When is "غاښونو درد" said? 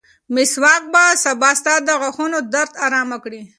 2.01-2.73